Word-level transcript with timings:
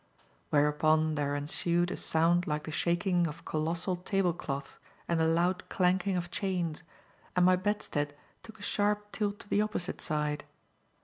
whereupon 0.49 1.13
there 1.13 1.35
ensued 1.35 1.91
a 1.91 1.95
sound 1.95 2.47
like 2.47 2.63
the 2.63 2.71
shaking 2.71 3.27
of 3.27 3.45
colossal 3.45 3.95
table 3.97 4.33
cloths 4.33 4.79
and 5.07 5.19
the 5.19 5.27
loud 5.27 5.69
clanking 5.69 6.17
of 6.17 6.31
chains, 6.31 6.81
and 7.35 7.45
my 7.45 7.55
bedstead 7.55 8.15
took 8.41 8.57
a 8.59 8.63
sharp 8.63 9.11
tilt 9.11 9.37
to 9.37 9.47
the 9.47 9.61
opposite 9.61 10.01
side. 10.01 10.43